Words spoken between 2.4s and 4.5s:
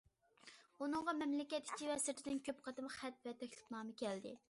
كۆپ قېتىم خەت ۋە تەكلىپنامە كەلدى.